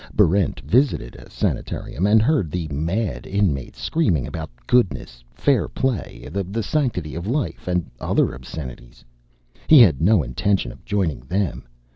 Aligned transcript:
Barrent 0.15 0.61
visited 0.61 1.15
a 1.15 1.29
sanitarium, 1.29 2.07
and 2.07 2.23
heard 2.23 2.49
the 2.49 2.67
mad 2.69 3.27
inmates 3.27 3.79
screaming 3.79 4.25
about 4.25 4.49
goodness, 4.65 5.23
fair 5.31 5.67
play, 5.67 6.27
the 6.31 6.63
sanctity 6.63 7.13
of 7.13 7.27
life, 7.27 7.67
and 7.67 7.85
other 7.99 8.33
obscenities. 8.33 9.05
He 9.67 9.79
had 9.79 10.01
no 10.01 10.23
intention 10.23 10.71
of 10.71 10.83
joining 10.85 11.19
them. 11.25 11.67